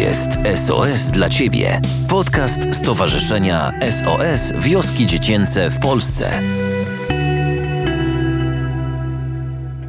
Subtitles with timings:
[0.00, 1.80] jest SOS dla Ciebie.
[2.08, 6.40] Podcast Stowarzyszenia SOS Wioski Dziecięce w Polsce.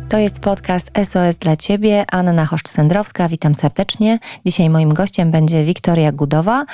[0.10, 2.06] To jest podcast SOS dla Ciebie.
[2.12, 4.20] Anna Choszcz-Sędrowska, witam serdecznie.
[4.46, 6.66] Dzisiaj moim gościem będzie Wiktoria Gudowa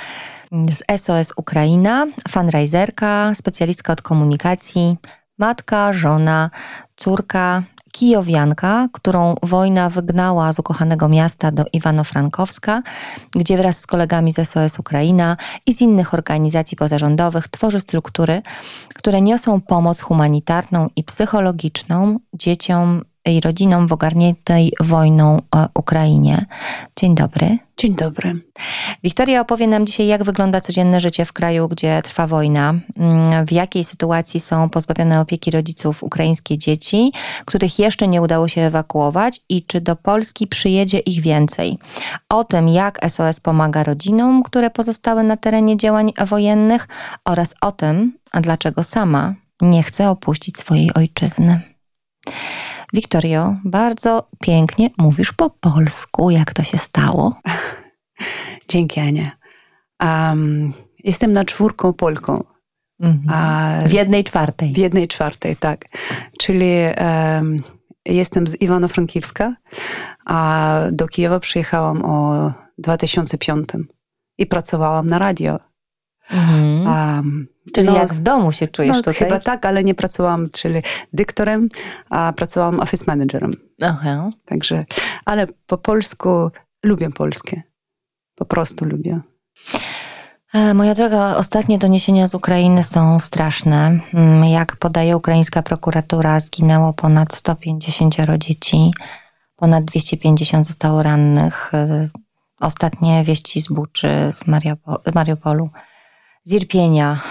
[0.52, 4.96] z SOS Ukraina, fundraiserka, specjalistka od komunikacji,
[5.38, 6.50] matka, żona,
[6.96, 7.62] córka,
[7.98, 12.82] kijowianka, którą wojna wygnała z ukochanego miasta do Iwano-Frankowska,
[13.30, 15.36] gdzie wraz z kolegami z SOS Ukraina
[15.66, 18.42] i z innych organizacji pozarządowych tworzy struktury,
[18.94, 25.38] które niosą pomoc humanitarną i psychologiczną dzieciom i rodzinom w ogarniętej wojną
[25.74, 26.46] Ukrainie.
[26.96, 27.58] Dzień dobry.
[27.76, 28.40] Dzień dobry.
[29.04, 33.52] Wiktoria opowie nam dzisiaj, jak wygląda codzienne życie w kraju, gdzie trwa wojna, mm, w
[33.52, 37.12] jakiej sytuacji są pozbawione opieki rodziców ukraińskie dzieci,
[37.44, 41.78] których jeszcze nie udało się ewakuować i czy do Polski przyjedzie ich więcej.
[42.28, 46.88] O tym, jak SOS pomaga rodzinom, które pozostały na terenie działań wojennych
[47.24, 51.60] oraz o tym, dlaczego sama nie chce opuścić swojej ojczyzny.
[52.92, 56.30] Wiktorio, bardzo pięknie mówisz po polsku.
[56.30, 57.40] Jak to się stało?
[58.68, 59.30] Dzięki, Ania.
[60.02, 60.72] Um,
[61.04, 62.44] jestem na czwórką Polką.
[63.00, 63.88] Mhm.
[63.88, 64.72] w jednej czwartej.
[64.72, 65.84] W jednej czwartej, tak.
[66.38, 67.62] Czyli um,
[68.06, 69.52] jestem z Iwano-Frankiwska,
[70.26, 73.68] a do Kijowa przyjechałam o 2005
[74.38, 75.58] i pracowałam na radio.
[76.30, 76.86] Mhm.
[76.86, 79.14] Um, czyli no, jak w domu się czujesz no, tutaj?
[79.14, 81.68] Chyba tak, ale nie pracowałam, czyli dyktorem,
[82.10, 83.52] a pracowałam office managerem.
[83.82, 84.30] Aha.
[84.44, 84.84] Także,
[85.24, 86.50] ale po polsku
[86.82, 87.62] lubię polskie.
[88.34, 89.20] Po prostu lubię.
[90.54, 94.00] E, moja droga, ostatnie doniesienia z Ukrainy są straszne.
[94.14, 98.90] Mm, jak podaje ukraińska prokuratura, zginęło ponad 150 dzieci,
[99.56, 101.74] ponad 250 zostało rannych.
[101.74, 102.08] E,
[102.60, 104.46] ostatnie wieści z Buczy, z
[105.14, 105.87] Mariupolu z
[106.52, 107.22] Irpienia.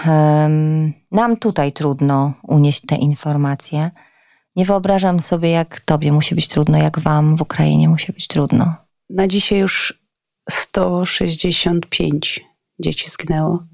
[1.12, 3.90] Nam tutaj trudno unieść te informacje.
[4.56, 8.76] Nie wyobrażam sobie, jak tobie musi być trudno, jak wam w Ukrainie musi być trudno.
[9.10, 10.02] Na dzisiaj już
[10.50, 12.44] 165
[12.78, 13.64] dzieci zginęło.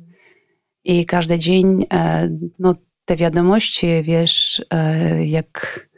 [0.85, 2.75] I każdy dzień e, no,
[3.05, 5.89] te wiadomości, wiesz, e, jak,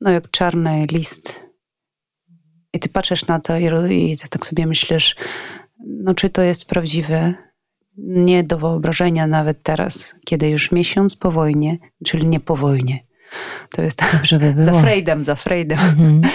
[0.00, 1.46] no, jak czarny list.
[2.72, 5.16] I ty patrzysz na to i, i tak sobie myślisz,
[5.86, 7.34] no czy to jest prawdziwe?
[7.98, 13.04] Nie do wyobrażenia nawet teraz, kiedy już miesiąc po wojnie, czyli nie po wojnie.
[13.70, 14.64] To jest Dobrze by było.
[14.64, 15.78] za Freudem, za Freudem.
[15.78, 16.20] Mhm.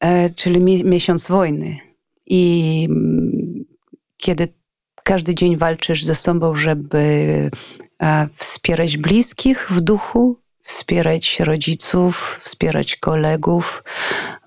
[0.00, 1.78] E, czyli mi miesiąc wojny.
[2.26, 3.64] I mm,
[4.16, 4.48] kiedy
[5.04, 6.98] każdy dzień walczysz ze sobą, żeby
[8.02, 13.84] e, wspierać bliskich w duchu, wspierać rodziców, wspierać kolegów,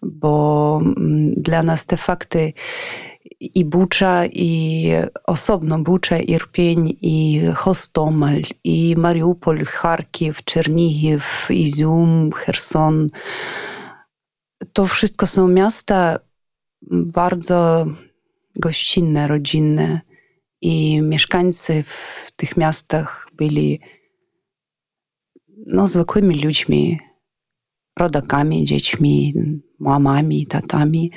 [0.02, 2.54] bo mm, dla nas te fakty
[3.44, 4.90] i Bucza, i
[5.26, 13.10] osobno Bucza, Irpień, i Hostomel, i Mariupol, Charkiw, Czernihiv, Izium, Herson.
[14.74, 16.20] To wszystko są miasta
[16.92, 17.86] bardzo
[18.56, 20.02] gościnne, rodzinne
[20.62, 23.80] i mieszkańcy w tych miastach byli
[25.68, 27.00] no, zwykłymi ludźmi,
[28.00, 29.34] rodakami, dziećmi,
[29.80, 31.12] mamami, tatami.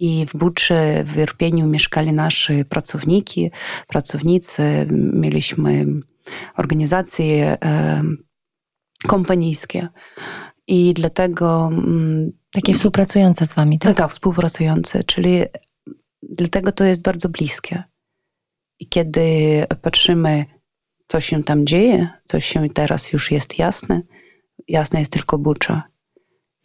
[0.00, 3.50] I w Buczy, w Irpieniu mieszkali nasi pracowniki,
[3.86, 4.86] pracownicy.
[5.12, 5.86] Mieliśmy
[6.56, 8.02] organizacje e,
[9.06, 9.88] kompanijskie.
[10.66, 11.70] I dlatego...
[11.72, 13.96] Mm, Takie współpracujące z wami, tak?
[13.96, 15.42] Tak, współpracujące, czyli
[16.22, 17.82] dlatego to jest bardzo bliskie.
[18.78, 19.20] I kiedy
[19.82, 20.44] patrzymy,
[21.06, 24.02] co się tam dzieje, co się teraz już jest jasne,
[24.68, 25.82] jasne jest tylko Bucza.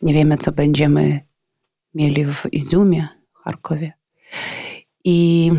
[0.01, 1.19] Nie wiemy, co będziemy
[1.93, 3.07] mieli w Izumie,
[3.45, 3.93] Charkowie.
[5.03, 5.51] I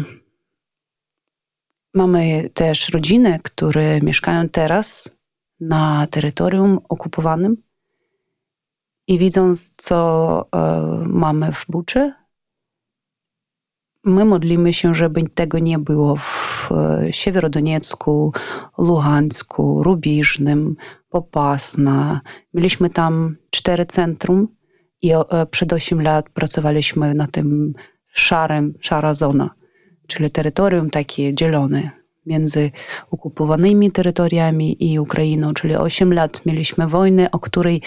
[1.94, 5.16] mamy też rodziny, które mieszkają teraz
[5.60, 7.56] na terytorium okupowanym
[9.06, 12.12] i widząc, co e, mamy w Buczy,
[14.06, 18.32] my modlimy się, żeby tego nie było w e, Siewierodoniecku,
[18.78, 20.76] Luhansku, Rubiżnym,
[21.08, 22.20] Popasna.
[22.54, 24.55] Mieliśmy tam cztery centrum
[25.06, 27.74] i e, przed 8 lat pracowaliśmy na tym
[28.12, 29.50] szarym, szara zona,
[30.08, 31.90] czyli terytorium takie dzielone
[32.26, 32.70] między
[33.10, 37.82] okupowanymi terytoriami i Ukrainą, czyli 8 lat mieliśmy wojnę, o której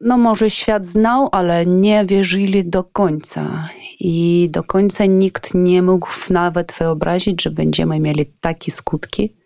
[0.00, 3.68] no może świat znał, ale nie wierzyli do końca.
[4.00, 9.36] I do końca nikt nie mógł nawet wyobrazić, że będziemy mieli takie skutki.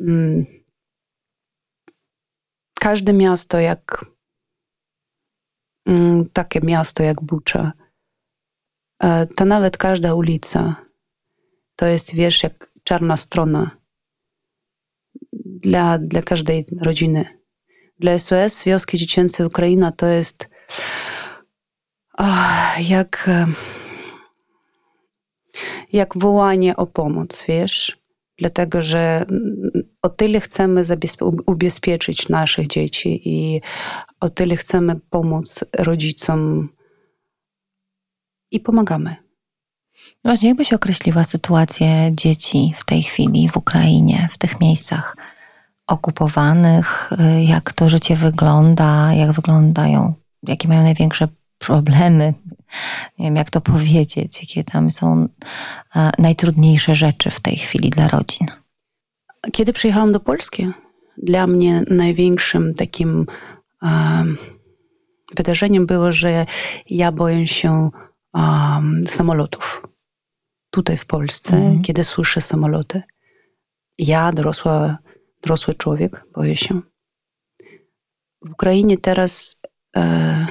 [0.00, 0.46] Mm.
[2.80, 4.06] Każde miasto, jak
[6.32, 7.72] takie miasto jak Bucza
[9.36, 10.86] to nawet każda ulica
[11.76, 13.70] to jest, wiesz, jak czarna strona
[15.32, 17.24] dla, dla każdej rodziny.
[17.98, 20.48] Dla SOS Wioski Dziecięce Ukraina to jest
[22.18, 23.30] oh, jak,
[25.92, 27.98] jak wołanie o pomoc, wiesz?
[28.38, 29.26] Dlatego, że
[30.06, 30.82] o tyle chcemy
[31.46, 33.60] ubezpieczyć naszych dzieci i
[34.20, 36.68] o tyle chcemy pomóc rodzicom
[38.50, 39.16] i pomagamy.
[40.24, 45.16] Właśnie, jakbyś określiła sytuację dzieci w tej chwili w Ukrainie, w tych miejscach
[45.86, 47.10] okupowanych?
[47.46, 49.14] Jak to życie wygląda?
[49.14, 50.14] Jak wyglądają?
[50.42, 52.34] Jakie mają największe problemy?
[53.18, 55.28] Nie wiem, jak to powiedzieć, jakie tam są
[55.96, 58.46] e, najtrudniejsze rzeczy w tej chwili dla rodzin.
[59.52, 60.68] Kiedy przyjechałam do Polski,
[61.18, 63.26] dla mnie największym takim
[63.82, 64.36] um,
[65.36, 66.46] wydarzeniem było, że
[66.90, 67.90] ja boję się
[68.34, 69.82] um, samolotów
[70.70, 71.82] tutaj w Polsce, mm.
[71.82, 73.02] kiedy słyszę samoloty.
[73.98, 74.98] Ja, dorosła,
[75.42, 76.80] dorosły człowiek, boję się.
[78.42, 79.60] W Ukrainie teraz
[79.96, 80.46] e,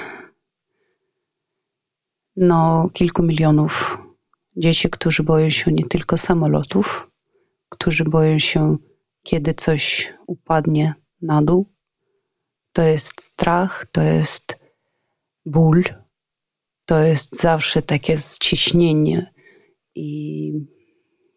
[2.36, 3.98] no, kilku milionów
[4.58, 7.08] dzieci, którzy boją się nie tylko samolotów,
[7.70, 8.78] którzy boją się,
[9.24, 11.74] kiedy coś upadnie na dół.
[12.74, 14.60] To jest strach, to jest
[15.46, 15.84] ból,
[16.86, 19.34] to jest zawsze takie ściśnienie.
[19.96, 20.52] I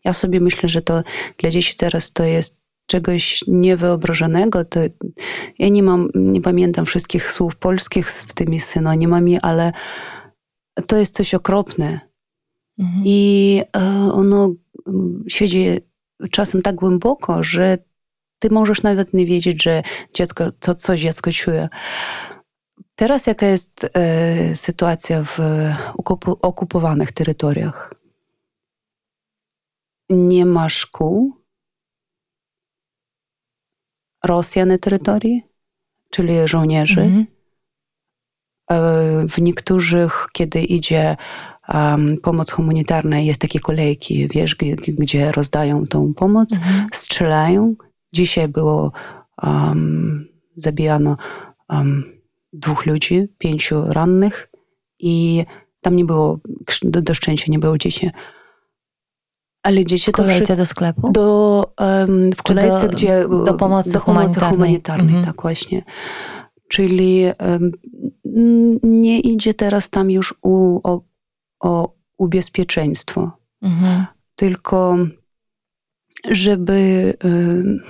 [0.04, 1.02] ja sobie myślę, że to
[1.38, 4.64] dla dzieci teraz to jest czegoś niewyobrażonego.
[4.64, 4.80] To
[5.58, 9.72] ja nie mam, nie pamiętam wszystkich słów polskich z tymi synonimami, ale
[10.86, 12.00] to jest coś okropne.
[12.78, 13.02] Mhm.
[13.04, 13.80] I e,
[14.12, 14.54] ono
[15.28, 15.80] siedzi
[16.30, 17.78] czasem tak głęboko, że
[18.38, 19.82] ty możesz nawet nie wiedzieć, że
[20.14, 21.68] dziecko, co, coś dziecko czuje.
[22.94, 25.38] Teraz jaka jest e, sytuacja w
[26.42, 27.94] okupowanych terytoriach?
[30.10, 31.44] Nie ma szkół.
[34.24, 35.42] Rosja na terytorii,
[36.10, 37.00] czyli żołnierzy.
[37.00, 37.26] Mhm.
[38.70, 41.16] E, w niektórych, kiedy idzie
[41.74, 44.56] um, pomoc humanitarna, jest takie kolejki, wiesz,
[44.98, 46.86] gdzie, rozdają tą pomoc, mhm.
[46.92, 47.74] strzelają.
[48.12, 48.92] Dzisiaj było
[49.42, 51.16] um, zabijano
[51.68, 52.04] um,
[52.52, 54.50] dwóch ludzi, pięciu rannych
[54.98, 55.44] i
[55.80, 56.38] tam nie było,
[56.82, 58.10] do, do szczęścia nie było dzieci.
[59.62, 61.12] Ale dzieci w kolejce to do sklepu?
[61.12, 63.28] Do, um, w kolejce, do, gdzie...
[63.46, 64.50] Do pomocy do humanitarnej.
[64.50, 65.24] humanitarnej mhm.
[65.24, 65.82] Tak właśnie.
[66.68, 67.72] Czyli um,
[68.82, 71.00] nie idzie teraz tam już u, o,
[71.60, 73.31] o ubezpieczeństwo,
[73.62, 74.06] mhm.
[74.37, 74.96] tylko
[76.31, 77.14] żeby...
[77.25, 77.81] Um,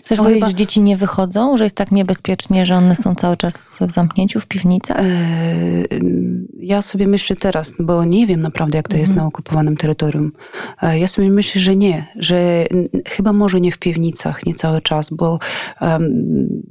[0.00, 0.50] Chcesz powiedzieć, chyba...
[0.50, 4.40] że dzieci nie wychodzą, że jest tak niebezpiecznie, że one są cały czas w zamknięciu,
[4.40, 4.96] w piwnicach?
[5.00, 5.04] E,
[6.60, 9.24] ja sobie myślę teraz, bo nie wiem naprawdę, jak to jest mhm.
[9.24, 10.32] na okupowanym terytorium.
[10.82, 12.66] E, ja sobie myślę, że nie, że
[13.08, 15.38] chyba może nie w piwnicach, nie cały czas, bo
[15.80, 16.62] um,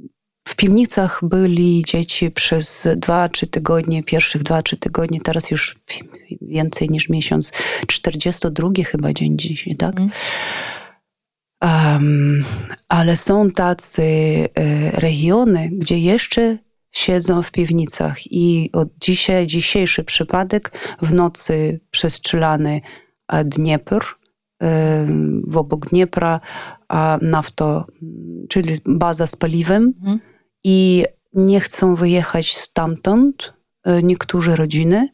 [0.48, 5.78] w piwnicach byli dzieci przez dwa, trzy tygodnie, pierwszych dwa, trzy tygodnie, teraz już
[6.42, 7.52] więcej niż miesiąc.
[7.86, 10.00] 42 chyba dzień dzisiaj, tak?
[10.00, 10.10] Mm.
[11.62, 12.44] Um,
[12.88, 16.58] ale są tacy e, regiony, gdzie jeszcze
[16.92, 20.72] siedzą w piwnicach i od dzisiaj, dzisiejszy przypadek
[21.02, 22.80] w nocy przestrzelany
[23.44, 24.04] Dniepr,
[24.62, 25.06] e,
[25.46, 26.40] w obok Dniepra
[27.22, 27.86] nafto,
[28.48, 30.18] czyli baza z paliwem mhm.
[30.64, 33.52] I nie chcą wyjechać stamtąd
[33.84, 35.08] e, niektóre rodziny,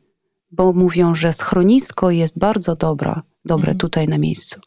[0.50, 3.78] bo mówią, że schronisko jest bardzo dobra dobre mhm.
[3.78, 4.60] tutaj na miejscu.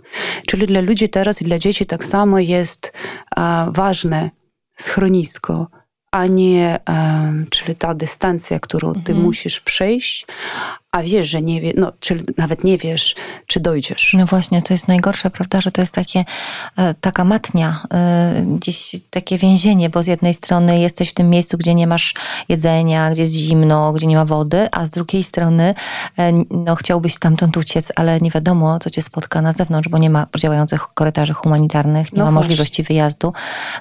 [0.47, 2.93] Czyli dla ludzi teraz i dla dzieci tak samo jest
[3.35, 4.31] a, ważne
[4.75, 5.67] schronisko,
[6.11, 9.21] a nie, a, czyli ta dystancja, którą ty mhm.
[9.21, 10.25] musisz przejść,
[10.91, 13.15] a wiesz, że nie wiesz, no, czy nawet nie wiesz,
[13.47, 14.13] czy dojdziesz.
[14.13, 16.25] No właśnie, to jest najgorsze, prawda, że to jest takie,
[16.77, 21.57] e, taka matnia, e, gdzieś takie więzienie, bo z jednej strony jesteś w tym miejscu,
[21.57, 22.13] gdzie nie masz
[22.49, 25.75] jedzenia, gdzie jest zimno, gdzie nie ma wody, a z drugiej strony
[26.19, 30.09] e, no, chciałbyś stamtąd uciec, ale nie wiadomo, co cię spotka na zewnątrz, bo nie
[30.09, 32.49] ma działających korytarzy humanitarnych, nie no ma właśnie.
[32.49, 33.33] możliwości wyjazdu.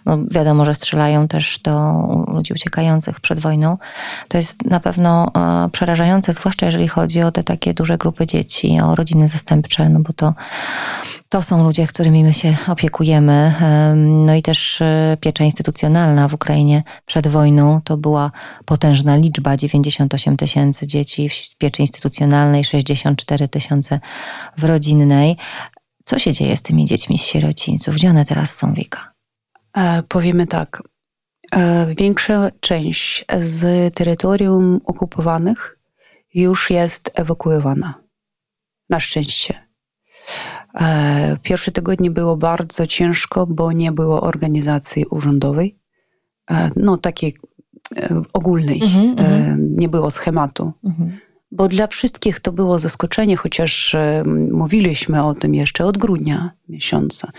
[0.07, 3.79] No, wiadomo, że strzelają też do ludzi uciekających przed wojną.
[4.29, 5.33] To jest na pewno
[5.73, 10.01] przerażające, zwłaszcza jeżeli chodzi chodzi o te takie duże grupy dzieci, o rodziny zastępcze, no
[10.01, 10.35] bo to,
[11.29, 13.55] to są ludzie, którymi my się opiekujemy.
[13.97, 18.31] No i też e, piecza instytucjonalna w Ukrainie przed wojną to była
[18.65, 24.01] potężna liczba 98 tysięcy dzieci w pieczy instytucjonalnej, 64 tysiące
[24.59, 25.37] w rodzinnej.
[26.05, 27.95] Co się dzieje z tymi dziećmi z sierocińców?
[27.95, 29.13] Gdzie one teraz są, Wika?
[29.77, 30.83] E, powiemy tak.
[31.53, 35.76] E, większa część z terytorium okupowanych
[36.37, 37.95] już jest ewakuowana.
[38.91, 39.67] Na szczęście.
[40.81, 45.79] E, pierwsze tygodnie było bardzo ciężko, bo nie było organizacji urzędowej,
[46.51, 47.37] e, no takiej
[47.97, 49.77] e, ogólnej, Mhm, mhm.
[49.77, 50.73] nie było schematu.
[50.85, 51.19] Mhm.
[51.51, 53.97] Bo dla wszystkich to było zaskoczenie, chociaż
[54.53, 57.33] mówiliśmy o tym jeszcze od grudnia miesiąca.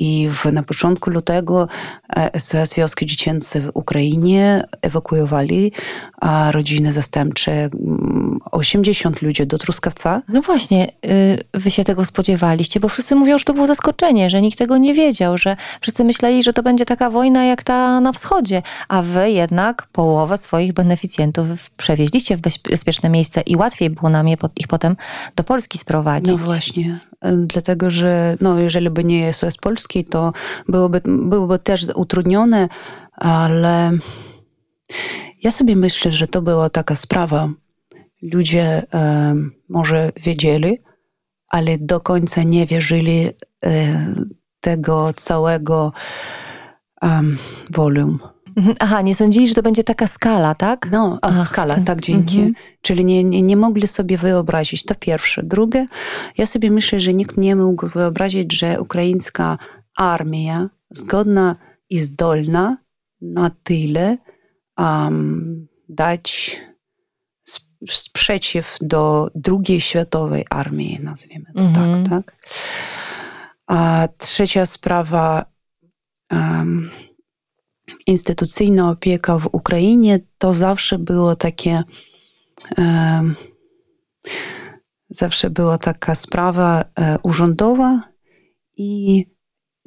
[0.00, 1.68] I w, na początku lutego
[2.16, 5.72] e, SOS Wioski Dziecięce w Ukrainie ewakuowali
[6.20, 10.22] a, rodziny zastępcze, mm, 80 ludzi do Truskawca.
[10.28, 14.42] No właśnie, y, wy się tego spodziewaliście, bo wszyscy mówią, że to było zaskoczenie, że
[14.42, 18.12] nikt tego nie wiedział, że wszyscy myśleli, że to będzie taka wojna jak ta na
[18.12, 24.28] wschodzie, a wy jednak połowę swoich beneficjentów przewieźliście w bezpieczne miejsce i łatwiej było nam
[24.28, 24.96] je, ich potem
[25.36, 26.30] do Polski sprowadzić.
[26.30, 27.09] No właśnie, e,
[27.46, 30.32] dlatego że no, jeżeli by nie SOS Polski, to
[30.68, 32.68] byłoby, byłoby też utrudnione,
[33.12, 33.90] ale
[35.42, 37.48] ja sobie myślę, że to była taka sprawa.
[38.22, 39.34] Ludzie e,
[39.68, 40.78] może wiedzieli,
[41.48, 43.30] ale do końca nie wierzyli
[43.64, 44.14] e,
[44.60, 45.92] tego całego
[47.02, 47.38] um,
[47.70, 48.18] wolum.
[48.56, 48.74] Mhm.
[48.80, 50.88] Aha, nie sądzili, że to będzie taka skala, tak?
[50.92, 52.36] No, a Ach, skala, ten- tak, dzięki.
[52.38, 52.54] mhm.
[52.82, 54.84] Czyli nie, nie, nie mogli sobie wyobrazić.
[54.84, 55.42] To pierwsze.
[55.42, 55.86] Drugie,
[56.38, 59.58] ja sobie myślę, że nikt nie mógł wyobrazić, że ukraińska
[59.96, 61.56] armia zgodna
[61.90, 62.76] i zdolna
[63.20, 64.16] na tyle
[64.78, 66.56] um, dać
[67.54, 72.04] sp- sprzeciw do drugiej światowej armii, nazwijmy to Mhm.
[72.04, 72.36] tak, tak.
[73.66, 75.44] A trzecia sprawa,
[76.32, 76.90] um,
[78.06, 81.82] instytucyjna opieka w Ukrainie to zawsze było takie
[82.76, 83.34] em,
[85.10, 88.02] zawsze była taka sprawa e, urzędowa
[88.76, 89.26] i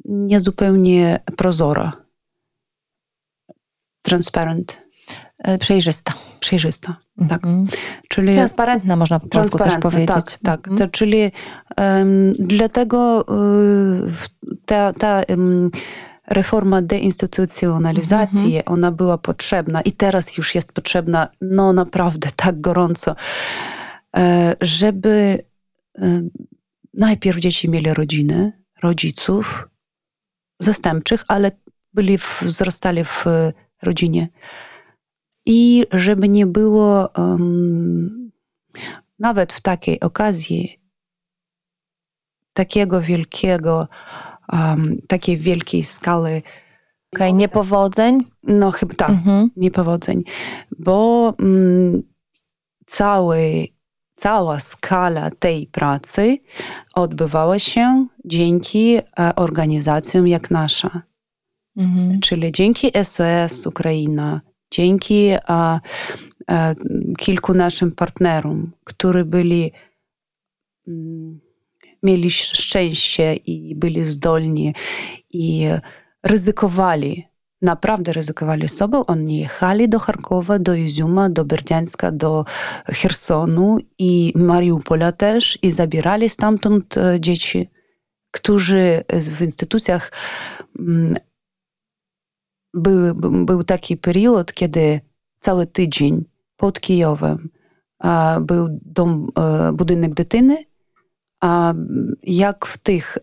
[0.04, 1.92] niezupełnie prozora.
[4.02, 4.84] Transparent,
[5.38, 6.12] E, Przejrzysta.
[6.40, 6.96] przejrzysta.
[7.28, 7.44] Tak.
[7.44, 7.66] Mhm.
[8.08, 10.38] Czyli Transparentna można po polsku też transparentna, powiedzieć.
[10.42, 10.68] Tak, tak.
[10.68, 10.78] Mhm.
[10.78, 11.32] To, czyli
[11.76, 13.24] em, dlatego
[14.08, 14.12] y,
[14.66, 15.22] ta, ta
[16.26, 23.16] reforma deinstytucjonalizacji, ona była potrzebna i teraz już jest potrzebna, no naprawdę tak gorąco,
[24.16, 25.44] e, żeby
[25.98, 26.22] e,
[26.94, 28.52] najpierw dzieci mieli rodziny,
[28.82, 29.68] rodziców
[30.60, 31.50] zastępczych, ale
[31.94, 33.24] byli w, wzrastali w
[33.82, 34.28] rodzinie.
[35.46, 38.30] I żeby nie było em,
[39.18, 40.80] nawet w takiej okazji
[42.52, 43.88] takiego wielkiego,
[44.52, 46.42] um, takiej wielkiej skali,
[47.14, 48.20] Okej, niepowodzeń.
[48.42, 49.50] no chyba tak, Mhm.
[49.56, 50.22] niepowodzeń,
[50.78, 52.02] bo mm,
[52.86, 53.66] cały,
[54.14, 56.38] cała skala tej pracy
[56.94, 59.02] odbywała się dzięki e,
[59.36, 61.02] organizacjom jak nasza.
[61.76, 62.20] Mhm.
[62.20, 65.80] Czyli dzięki SOS Ukraina, dzięki a,
[66.46, 66.74] a,
[67.18, 69.72] kilku naszym partnerom, którzy byli,
[70.88, 71.40] mm,
[72.04, 74.74] mieli szczęście i byli zdolni
[75.32, 75.66] i
[76.22, 77.26] ryzykowali,
[77.62, 79.06] naprawdę ryzykowali sobą.
[79.06, 82.44] Oni jechali do Charkowa, do Izuma, do Berdiańska, do
[82.86, 87.70] Chersonu i Mariupola też i zabierali stamtąd e, dzieci,
[88.30, 90.12] którzy w instytucjach
[90.78, 91.14] mm,
[92.74, 95.00] był, był taki period, kiedy
[95.40, 96.24] cały tydzień
[96.56, 97.48] pod Kijowem
[98.40, 100.64] był dom, e, budynek dytyny,
[102.22, 103.18] jak w tych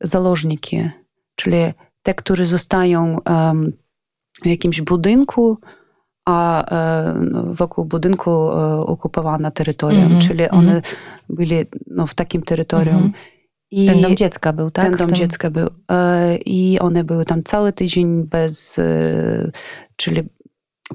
[0.00, 0.90] założniki,
[1.36, 1.56] czyli
[2.02, 3.18] te, którzy zostają
[4.42, 5.58] w jakimś budynku,
[6.28, 6.64] a
[7.52, 8.30] wokół budynku
[8.86, 10.82] okupowana terytorium, czyli one
[11.28, 13.12] byli no, w takim terytorium.
[13.70, 14.84] I Ten dom dziecka był, tak?
[14.84, 15.68] ten dom tym- dziecka był.
[16.46, 18.80] I one były tam cały tydzień bez,
[19.96, 20.22] czyli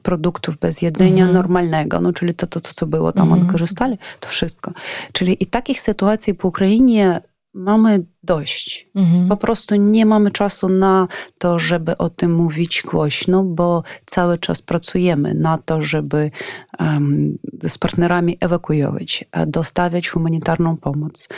[0.04, 1.34] produktów, bez jedzenia Mhm.
[1.34, 3.42] normalnego, no czyli to, to, to co było tam, Mhm.
[3.42, 4.72] one korzystali, to wszystko.
[5.14, 7.22] Czyli i takich sytuacji po Ukrainie
[7.54, 8.90] mamy dość.
[8.96, 9.28] Mhm.
[9.28, 11.08] Po prostu nie mamy czasu na
[11.40, 16.32] to, żeby o tym mówić głośno, bo cały czas pracujemy na to, żeby
[16.80, 21.30] em, z partnerami ewakuować, a dostawiać humanitarną pomoc,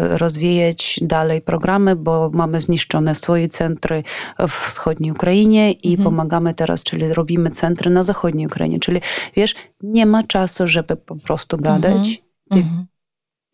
[0.00, 4.02] rozwijać dalej programy, bo mamy zniszczone swoje centry
[4.48, 6.04] w wschodniej Ukrainie i Mhm.
[6.04, 8.78] pomagamy teraz, czyli robimy centry na zachodniej Ukrainie.
[8.80, 9.00] Czyli
[9.36, 12.22] wiesz, nie ma czasu, żeby po prostu gadać.
[12.50, 12.86] Ty Mhm.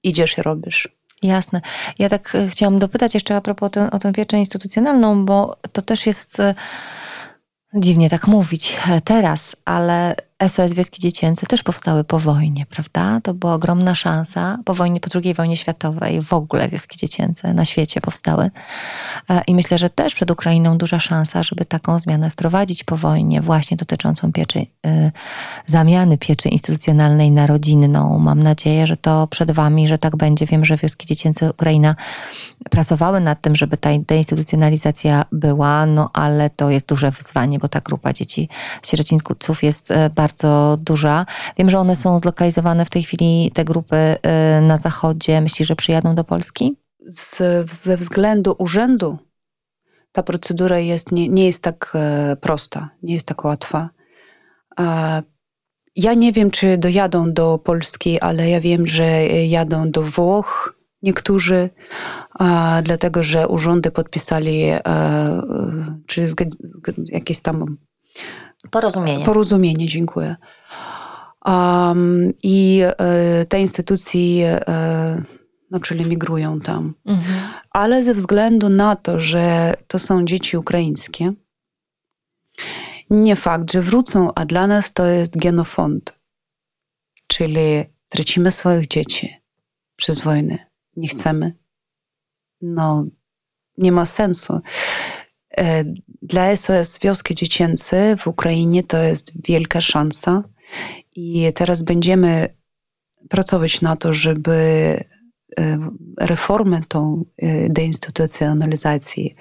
[0.02, 0.99] idziesz i robisz.
[1.22, 1.60] Jasne.
[1.98, 5.82] Ja tak e, chciałam dopytać jeszcze a propos ten, o tę pieczę instytucjonalną, bo to
[5.82, 6.54] też jest e,
[7.74, 10.14] dziwnie tak mówić e, teraz, ale
[10.48, 13.20] SOS Wioski Dziecięce też powstały po wojnie, prawda?
[13.22, 14.58] To była ogromna szansa.
[14.64, 18.50] Po wojnie, po II wojnie światowej w ogóle Wioski Dziecięce na świecie powstały.
[19.30, 23.40] E, I myślę, że też przed Ukrainą duża szansa, żeby taką zmianę wprowadzić po wojnie,
[23.40, 24.66] właśnie dotyczącą pieczy, y,
[25.66, 28.18] zamiany pieczy instytucjonalnej na rodzinną.
[28.18, 30.46] Mam nadzieję, że to przed Wami, że tak będzie.
[30.46, 31.96] Wiem, że Wioski Dziecięce Ukraina
[32.70, 37.80] pracowały nad tym, żeby ta deinstytucjonalizacja była, no ale to jest duże wyzwanie, bo ta
[37.80, 38.48] grupa dzieci
[38.86, 41.26] sierocińców jest e, bardzo duża.
[41.58, 45.40] Wiem, że one są zlokalizowane w tej chwili, te grupy e, na zachodzie.
[45.40, 46.76] Myślisz, że przyjadą do Polski?
[46.98, 47.38] Z,
[47.70, 49.18] ze względu urzędu
[50.12, 53.90] ta procedura jest, nie, nie jest tak e, prosta, nie jest tak łatwa.
[55.96, 61.70] Ja nie wiem, czy dojadą do Polski, ale ja wiem, że jadą do Włoch niektórzy,
[62.82, 64.64] dlatego że urzędy podpisali
[66.06, 66.26] czy
[67.12, 67.76] jakieś tam
[68.70, 69.24] porozumienie.
[69.24, 70.36] Porozumienie, dziękuję.
[71.46, 75.22] Um, I e, te instytucje e,
[75.70, 76.94] no, czyli migrują tam.
[77.06, 77.48] Mhm.
[77.72, 81.32] Ale ze względu na to, że to są dzieci ukraińskie,
[83.10, 86.20] nie fakt, że wrócą, a dla nas to jest genofond.
[87.26, 89.36] Czyli tracimy swoich dzieci
[89.96, 90.58] przez wojnę.
[90.96, 91.56] Nie chcemy.
[92.60, 93.04] No,
[93.78, 94.60] nie ma sensu.
[95.58, 95.84] E,
[96.22, 100.44] dla SOS Wioski Dziecięce w Ukrainie to jest wielka szansa
[101.16, 102.48] i teraz będziemy
[103.28, 104.52] pracować na to, żeby
[105.58, 105.78] e,
[106.20, 109.34] reformę tą e, deinstytucjonalizacji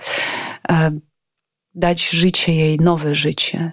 [1.75, 3.71] dać życie jej, nowe życie.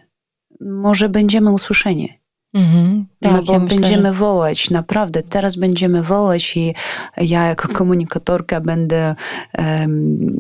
[0.61, 2.21] Może będziemy usłyszeni.
[2.57, 4.15] Mhm, tak, no bo ja myślę, będziemy że...
[4.15, 6.75] wołać, naprawdę, teraz będziemy wołać i
[7.17, 9.15] ja jako komunikatorka będę
[9.59, 10.39] um,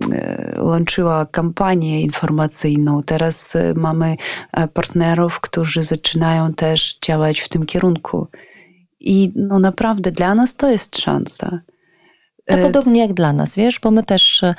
[0.60, 3.02] łączyła kampanię informacyjną.
[3.02, 4.16] Teraz e, mamy
[4.52, 8.26] e, partnerów, którzy zaczynają też działać w tym kierunku.
[9.00, 11.60] I no naprawdę dla nas to jest szansa.
[12.46, 14.54] To podobnie jak dla nas, wiesz, bo my też e,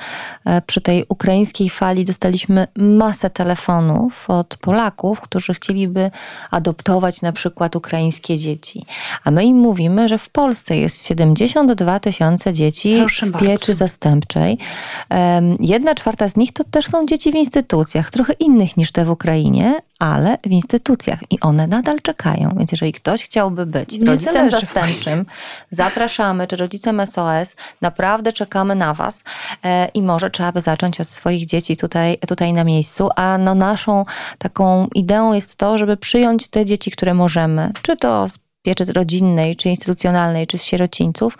[0.66, 6.10] przy tej ukraińskiej fali dostaliśmy masę telefonów od Polaków, którzy chcieliby
[6.50, 8.86] adoptować na przykład ukraińskie dzieci.
[9.24, 13.74] A my im mówimy, że w Polsce jest 72 tysiące dzieci Proszę w pieczy bardzo.
[13.74, 14.58] zastępczej.
[15.60, 19.10] Jedna czwarta z nich to też są dzieci w instytucjach, trochę innych niż te w
[19.10, 22.54] Ukrainie, ale w instytucjach i one nadal czekają.
[22.58, 25.26] Więc jeżeli ktoś chciałby być rodzicem zastępczym,
[25.70, 29.24] zapraszamy, czy rodzicem SOS, naprawdę czekamy na Was
[29.64, 33.54] e, i może trzeba by zacząć od swoich dzieci tutaj, tutaj na miejscu, a no
[33.54, 34.04] naszą
[34.38, 39.56] taką ideą jest to, żeby przyjąć te dzieci, które możemy, czy to z pieczy rodzinnej,
[39.56, 41.38] czy instytucjonalnej, czy z sierocińców,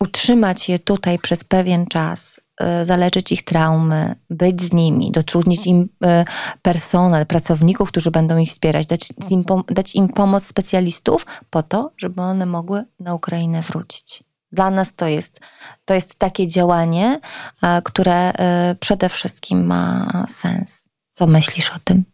[0.00, 2.40] utrzymać je tutaj przez pewien czas,
[2.82, 6.24] zaleczyć ich traumy, być z nimi, dotrudnić im e,
[6.62, 12.22] personel, pracowników, którzy będą ich wspierać, dać im, dać im pomoc specjalistów po to, żeby
[12.22, 14.24] one mogły na Ukrainę wrócić.
[14.52, 15.40] Dla nas to jest,
[15.84, 17.20] to jest takie działanie,
[17.62, 18.32] e, które
[18.80, 20.88] przede wszystkim ma sens.
[21.12, 22.04] Co myślisz o tym?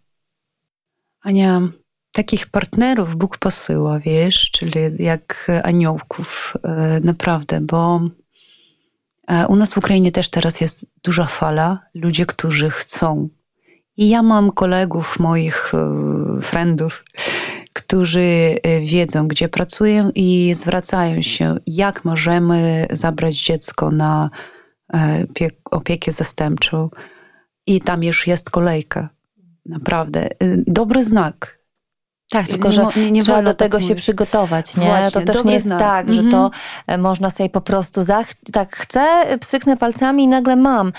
[1.22, 1.60] Ania,
[2.12, 6.54] takich partnerów Bóg posyła, wiesz, czyli jak aniołków,
[7.02, 8.25] naprawdę, bo E,
[9.48, 13.28] u nas w Ukrainie też teraz jest duża fala, ludzie, którzy chcą.
[13.96, 17.04] I ja mam kolegów, moich e, friendów,
[17.74, 18.20] którzy
[18.62, 24.30] e, wiedzą, gdzie pracują i zwracają się, jak możemy zabrać dziecko na
[25.70, 26.90] opiekę zastępczą.
[27.66, 29.08] I tam już jest kolejka.
[29.64, 30.28] Naprawdę.
[30.66, 31.55] Dobry znak
[32.30, 34.86] tak, tylko że nie, nie trzeba do tego tak się przygotować, nie?
[34.86, 35.78] Właśnie, to też nie jest znak.
[35.78, 36.50] tak, że to
[36.86, 37.00] mhm.
[37.00, 39.06] można sobie po prostu zach tak chcę,
[39.40, 40.92] psyknę palcami i nagle mam.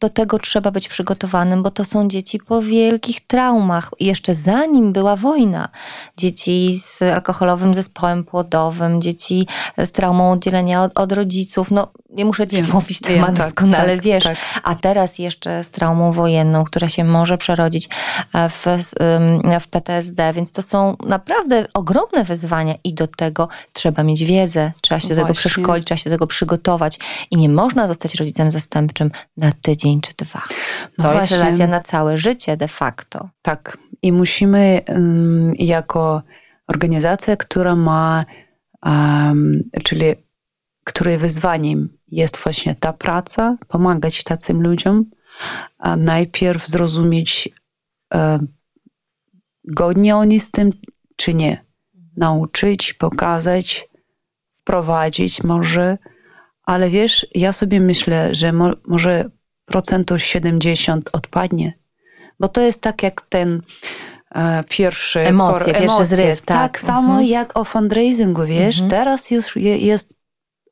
[0.00, 3.90] Do tego trzeba być przygotowanym, bo to są dzieci po wielkich traumach.
[4.00, 5.68] Jeszcze zanim była wojna.
[6.16, 9.46] Dzieci z alkoholowym zespołem płodowym, dzieci
[9.78, 11.70] z traumą oddzielenia od, od rodziców.
[11.70, 14.24] No, nie muszę ci wiem, mówić temat tak, doskonale, tak, wiesz.
[14.24, 14.38] Tak.
[14.62, 17.88] A teraz jeszcze z traumą wojenną, która się może przerodzić
[18.34, 18.66] e, w,
[19.60, 25.00] w PTSD, więc to są naprawdę ogromne wyzwania i do tego trzeba mieć wiedzę, trzeba
[25.00, 26.98] się do tego przeszkolić, trzeba się do tego przygotować
[27.30, 30.42] i nie można zostać rodzicem zastępczym na tydzień czy dwa.
[30.98, 31.20] No to właśnie.
[31.20, 33.28] jest relacja na całe życie de facto.
[33.42, 33.78] Tak.
[34.02, 36.22] I musimy um, jako
[36.68, 38.24] organizacja, która ma,
[38.86, 40.14] um, czyli
[40.84, 45.04] której wyzwaniem jest właśnie ta praca, pomagać takim ludziom,
[45.78, 47.48] a najpierw zrozumieć,
[48.14, 48.38] e,
[49.64, 50.70] godnie oni z tym,
[51.16, 51.64] czy nie.
[52.16, 53.88] Nauczyć, pokazać,
[54.60, 55.98] wprowadzić może,
[56.66, 59.30] ale wiesz, ja sobie myślę, że mo, może
[59.64, 61.78] procentu 70 odpadnie,
[62.40, 63.62] bo to jest tak jak ten
[64.34, 66.72] e, pierwszy Emocje, por- pierwszy zryw, tak.
[66.72, 67.26] Tak samo Mhm.
[67.28, 68.90] jak o fundraisingu, wiesz, Mhm.
[68.90, 70.14] teraz już je, jest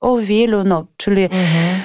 [0.01, 1.83] o wielu, no, czyli Mhm.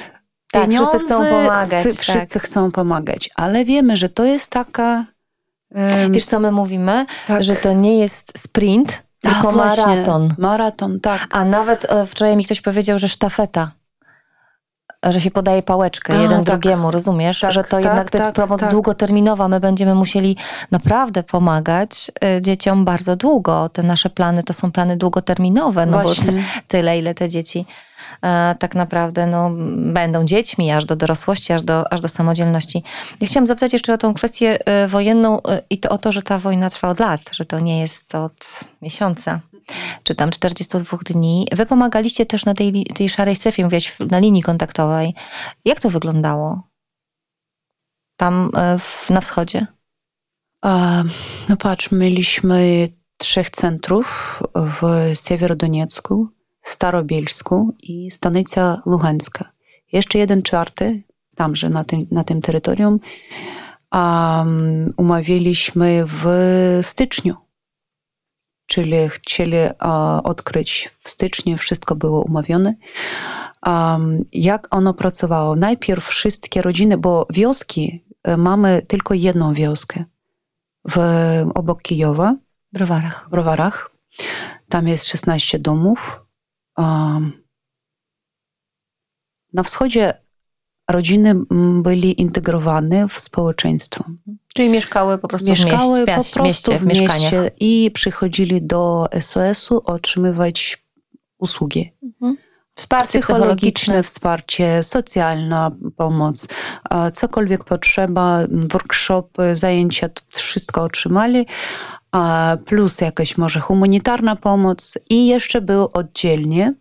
[0.52, 1.84] Tak, wszyscy chcą pomagać.
[1.84, 1.92] tak.
[1.94, 5.06] wszyscy chcą pomagać, ale wiemy, że to jest taka...
[6.10, 7.06] Wiesz, co my mówimy?
[7.26, 7.44] tak.
[7.44, 10.34] Że to nie jest sprint, A, tylko właśnie, maraton.
[10.38, 11.26] Maraton, tak.
[11.30, 13.70] A nawet e, wczoraj mi ktoś powiedział, że sztafeta.
[15.06, 16.60] Że się podaje pałeczkę A, jeden tak.
[16.60, 17.40] drugiemu, rozumiesz?
[17.40, 18.70] Tak, że to tak, jednak to jest tak, pomoc tak.
[18.70, 19.48] długoterminowa.
[19.48, 20.36] My będziemy musieli
[20.70, 23.68] naprawdę pomagać e, dzieciom bardzo długo.
[23.68, 26.44] Te nasze plany to są plany długoterminowe, no bo Właśnie.
[26.68, 27.66] tyle, ile te dzieci
[28.22, 32.82] e, tak naprawdę no, będą dziećmi aż do dorosłości, aż do, aż do samodzielności.
[33.20, 36.22] Ja chciałam zapytać jeszcze o tą kwestię e, wojenną e, i to o to, że
[36.22, 39.40] ta wojna trwa od lat, że to nie jest od miesiąca
[40.02, 41.46] czy tam 42 dni.
[41.52, 45.14] Wy pomagaliście też na tej, tej szarej strefie, mówiłaś, na linii kontaktowej.
[45.64, 46.62] Jak to wyglądało?
[48.16, 49.66] Tam e, w, na wschodzie?
[51.48, 56.28] No patrz, mieliśmy trzech centrów w Siewierodoniecku,
[56.62, 59.52] Starobielsku i Stanica Luhańska.
[59.92, 61.02] Jeszcze jeden czwarty,
[61.34, 63.00] tamże na tym, na tym terytorium,
[63.92, 66.26] um, umówiliśmy w
[66.82, 67.47] styczniu.
[68.68, 72.74] Czyli chcieli a, odkryć w styczniu, wszystko było umówione.
[73.66, 75.56] Um, jak ono pracowało?
[75.56, 80.04] Najpierw wszystkie rodziny, bo wioski, e, mamy tylko jedną wioskę
[80.88, 80.98] w,
[81.54, 82.36] obok Kijowa,
[82.72, 83.28] W browarach.
[83.30, 83.90] Browarach.
[84.68, 86.26] Tam jest 16 domów.
[89.52, 90.14] Na wschodzie
[90.88, 91.34] rodziny
[91.82, 94.04] byli integrowane w społeczeństwo.
[94.54, 99.06] Czyli mieszkały po prostu Mieszkały w mieście, po prostu mieście, w, mieście i przychodzili do
[99.20, 100.82] SOS-u otrzymywać
[101.38, 101.92] usługi.
[102.02, 102.36] Mhm.
[102.74, 104.02] Wsparcie Psychologiczne psychologiczne.
[104.02, 106.48] wsparcie, socjalna pomoc,
[107.12, 111.46] cokolwiek potrzeba, workshopy, zajęcia, to wszystko otrzymali,
[112.64, 116.74] plus jakaś może humanitarna pomoc i jeszcze był oddzielnie,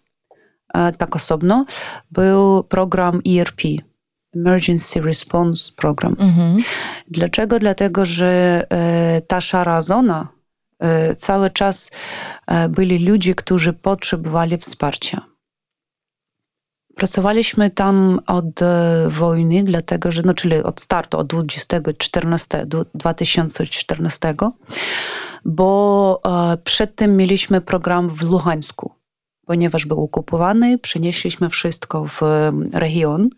[0.97, 1.65] tak osobno,
[2.11, 3.61] był program ERP,
[4.37, 6.15] Emergency Response Program.
[6.19, 6.57] Mhm.
[7.07, 7.59] Dlaczego?
[7.59, 10.27] Dlatego, że e, ta szara zona
[10.79, 11.91] e, cały czas
[12.47, 15.21] e, byli ludzie, którzy potrzebowali wsparcia.
[16.95, 18.59] Pracowaliśmy tam od
[19.07, 24.35] wojny, dlatego że, no, czyli od startu, od 2014, do 2014,
[25.45, 26.21] bo
[26.63, 28.91] przedtem mieliśmy program w Luhańsku,
[29.45, 32.21] ponieważ był okupowany, przenieśliśmy wszystko w
[32.73, 33.29] region.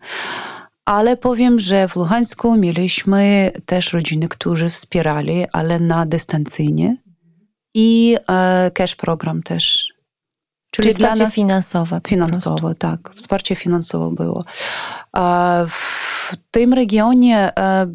[0.90, 6.96] Ale powiem, że w Luhańsku mieliśmy też rodziny, którzy wspierali, ale na dystancyjnie.
[7.74, 9.92] I e, cash program też.
[10.70, 12.00] Czyli dla wsparcie nas finansowe.
[12.08, 13.10] finansowo, tak.
[13.14, 14.44] Wsparcie finansowe było.
[15.12, 17.94] A w tym regionie e,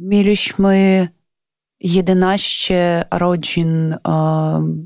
[0.00, 1.08] mieliśmy
[1.80, 4.82] 11 rodzin e,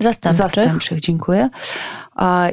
[0.00, 0.38] Zastępczych.
[0.38, 1.50] zastępczych, dziękuję.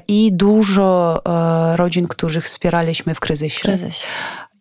[0.07, 3.61] I dużo e, rodzin, których wspieraliśmy w kryzysie.
[3.61, 4.07] Kryzysie.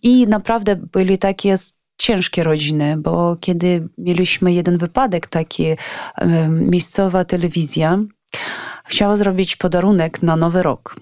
[0.02, 1.54] I naprawdę byli takie
[1.98, 5.66] ciężkie rodziny, bo kiedy mieliśmy jeden wypadek taki,
[6.16, 7.98] em, miejscowa telewizja
[8.84, 10.96] chciała zrobić podarunek na Nowy Rok.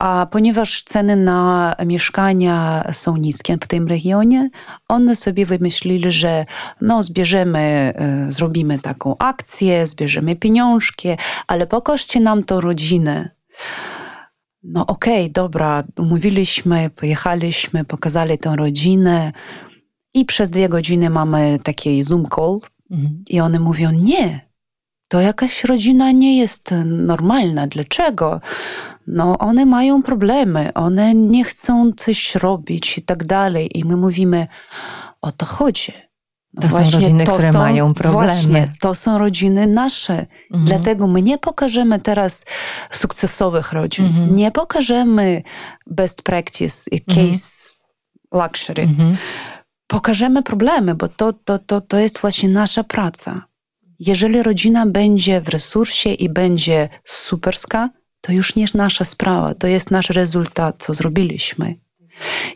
[0.00, 4.50] A ponieważ ceny na mieszkania są niskie w tym regionie,
[4.88, 6.46] one sobie wymyślili, że
[6.80, 11.08] no zbierzemy, e, zrobimy taką akcję, zbierzemy pieniążki,
[11.46, 13.30] ale pokażcie nam tą rodzinę.
[14.62, 19.32] No okej, dobra, umówiliśmy, pojechaliśmy, pokazali tę rodzinę
[20.14, 22.60] i przez dwie godziny mamy taki Zoom call
[22.90, 23.22] Mhm.
[23.28, 24.50] i one mówią, nie,
[25.08, 27.66] to jakaś rodzina nie jest normalna.
[27.66, 28.40] Dlaczego?
[29.12, 33.78] No, one mają problemy, one nie chcą coś robić i tak dalej.
[33.78, 34.46] I my mówimy,
[35.22, 35.92] o to chodzi.
[36.54, 38.26] No To są rodziny, które mają problemy.
[38.26, 40.26] Właśnie, to są rodziny nasze.
[40.50, 40.64] Mhm.
[40.64, 42.44] Dlatego my nie pokażemy teraz
[42.90, 44.04] sukcesowych rodzin.
[44.04, 44.36] Mhm.
[44.36, 45.42] Nie pokażemy
[45.86, 47.32] best practice i Mhm.
[47.32, 47.74] case
[48.32, 48.82] luxury.
[48.82, 49.16] Mhm.
[49.86, 53.46] Pokażemy problemy, bo to, to, to, to jest właśnie nasza praca.
[53.98, 57.90] Jeżeli rodzina będzie w resursie i będzie superska,
[58.20, 61.74] to już nie nasza sprawa, to jest nasz rezultat, co zrobiliśmy.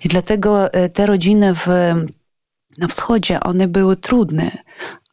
[0.05, 1.67] I dlatego e, te rodziny w,
[2.79, 4.51] na wschodzie, one były trudne,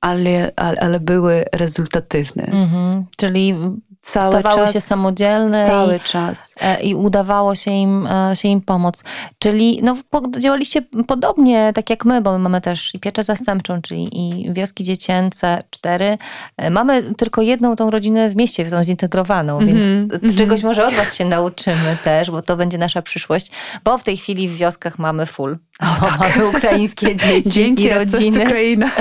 [0.01, 2.43] ale, ale, ale były rezultatywne.
[2.43, 3.05] Mhm.
[3.17, 3.55] Czyli
[4.01, 6.55] Cały stawały czas, się samodzielne cały i, czas.
[6.61, 9.03] e, i udawało się im, e, się im pomóc.
[9.39, 9.97] Czyli no,
[10.39, 14.83] działaliście podobnie, tak jak my, bo my mamy też i pieczę zastępczą, czyli i wioski
[14.83, 16.17] dziecięce, cztery.
[16.57, 20.35] E, Mamy tylko jedną tą rodzinę w mieście, tą zintegrowaną, Mhm, więc mhm.
[20.35, 23.51] czegoś może od was się nauczymy też, bo to będzie nasza przyszłość,
[23.83, 26.39] bo w tej chwili w wioskach mamy full, O, tak.
[26.55, 28.43] Ukraińskie dzieci Dzięki i rodziny.
[28.43, 28.89] Ukraina.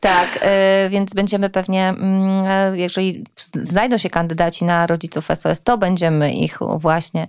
[0.00, 0.28] Tak,
[0.86, 3.24] y, więc będziemy pewnie, mm, e, jeżeli
[3.62, 7.26] znajdą się kandydaci na rodziców SOS, to będziemy ich właśnie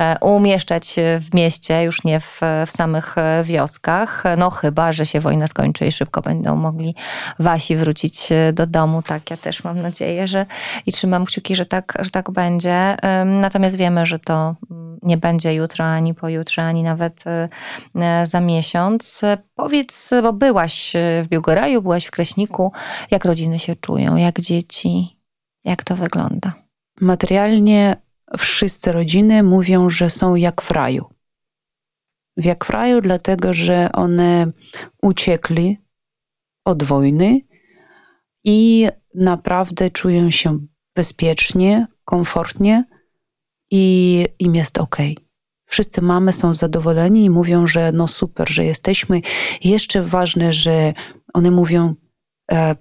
[0.00, 4.24] e, umieszczać w mieście, już nie w, w samych e, wioskach.
[4.38, 6.94] No chyba, że się wojna skończy i szybko będą mogli
[7.38, 9.02] wasi wrócić do domu.
[9.02, 10.46] Tak, ja też mam nadzieję, że
[10.86, 12.96] i trzymam kciuki, że tak, że tak będzie.
[13.24, 17.24] Natomiast wiemy, że to mm, nie będzie jutro, ani pojutrze, ani nawet
[18.24, 19.20] za miesiąc.
[19.54, 22.72] Powiedz, bo byłaś w Białgoraju, byłaś w Kraśniku,
[23.10, 25.18] jak rodziny się czują, jak dzieci,
[25.64, 26.52] jak to wygląda?
[27.00, 27.96] Materialnie
[28.38, 31.06] wszyscy rodziny mówią, że są jak w raju.
[32.36, 34.52] Jak w raju, dlatego że one
[35.02, 35.78] uciekli
[36.64, 37.40] od wojny
[38.44, 40.58] i naprawdę czują się
[40.96, 42.84] bezpiecznie, komfortnie
[43.70, 44.96] i im jest ok.
[45.66, 49.20] Wszyscy mamy są zadowoleni i mówią, że no super, że jesteśmy.
[49.64, 50.92] Jeszcze ważne, że
[51.34, 51.94] one mówią
[52.52, 52.76] e,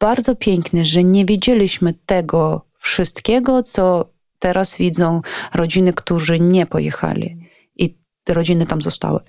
[0.00, 5.20] bardzo piękne, że nie widzieliśmy tego wszystkiego, co teraz widzą
[5.54, 9.20] rodziny, którzy nie pojechali i rodziny tam zostały.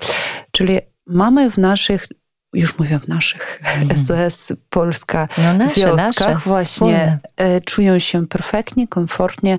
[0.52, 2.08] Czyli mamy w naszych
[2.53, 3.97] już mówię w naszych mm.
[3.97, 7.62] SOS Polska no nasze, wioskach nasze, właśnie wspólne.
[7.62, 9.57] czują się perfektnie, komfortnie,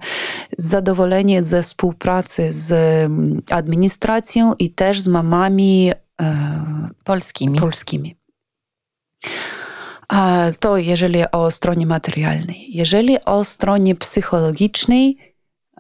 [0.59, 7.59] zadowoleni ze współpracy z mm, administracją i też z mamami e, polskimi.
[7.59, 8.17] polskimi.
[10.61, 12.67] To jeżeli o stronie materialnej.
[12.77, 15.17] Jeżeli o stronie psychologicznej,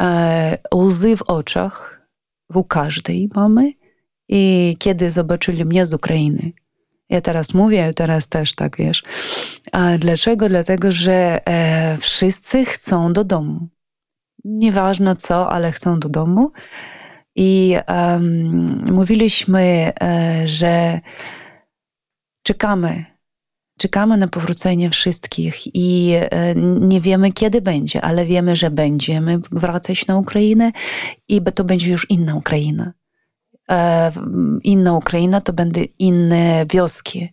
[0.01, 2.01] e, łzy w oczach
[2.55, 3.73] u każdej mamy
[4.29, 6.53] i kiedy zobaczyli mnie z Ukrainy,
[7.11, 9.03] ja teraz mówię, teraz też tak wiesz.
[9.73, 10.49] A dlaczego?
[10.49, 13.69] Dlatego, że e, wszyscy chcą do domu.
[14.45, 16.53] Nieważne co, ale chcą do domu.
[17.37, 21.01] I um, mówiliśmy, e, że
[22.43, 23.05] czekamy.
[23.79, 30.07] Czekamy na powrócenie wszystkich i e, nie wiemy, kiedy będzie, ale wiemy, że będziemy wracać
[30.07, 30.73] na Ukrainę
[31.29, 32.93] i to będzie już inna Ukraina.
[33.71, 34.13] E,
[34.63, 37.33] inna Ukraina, to będą inne wioski.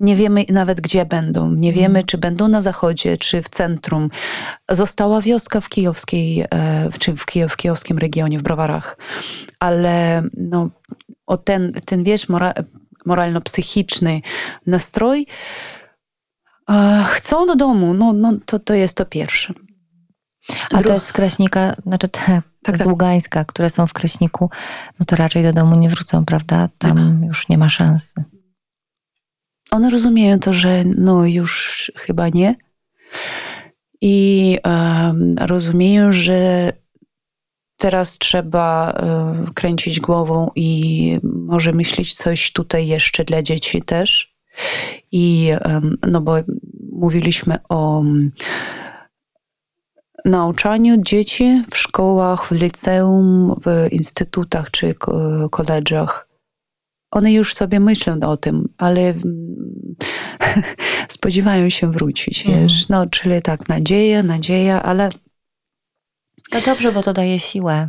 [0.00, 1.52] Nie wiemy nawet, gdzie będą.
[1.52, 2.06] Nie wiemy, mm.
[2.06, 4.10] czy będą na zachodzie, czy w centrum.
[4.70, 8.98] Została wioska w kijowskiej, e, czy w, Kijow, w kijowskim regionie, w Browarach.
[9.60, 10.70] Ale no,
[11.26, 12.54] o ten, ten wiesz, mora,
[13.06, 14.20] moralno-psychiczny
[14.66, 15.26] nastrój,
[16.70, 19.54] e, chcą do domu, no, no to, to jest to pierwsze.
[20.74, 22.88] A to jest z Kraśnika, znaczy te tak, z tak.
[22.88, 24.50] Ługańska, które są w Kraśniku,
[25.00, 26.68] no to raczej do domu nie wrócą, prawda?
[26.78, 28.24] Tam już nie ma szansy.
[29.70, 32.54] One rozumieją to, że no już chyba nie.
[34.00, 36.72] I um, rozumieją, że
[37.76, 44.34] teraz trzeba um, kręcić głową i może myśleć coś tutaj jeszcze dla dzieci też.
[45.12, 46.34] I um, no bo
[46.92, 48.02] mówiliśmy o
[50.24, 54.94] nauczaniu dzieci w szkołach, w liceum, w instytutach czy
[55.50, 56.28] koledżach.
[57.10, 59.14] One już sobie myślą o tym, ale
[61.08, 62.60] spodziewają się wrócić, mm.
[62.60, 62.88] wiesz.
[62.88, 65.10] No, czyli tak, nadzieja, nadzieja, ale...
[66.50, 67.88] To dobrze, bo to daje siłę.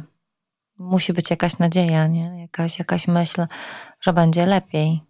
[0.78, 2.42] Musi być jakaś nadzieja, nie?
[2.42, 3.46] Jakaś, jakaś myśl,
[4.02, 5.02] że będzie lepiej,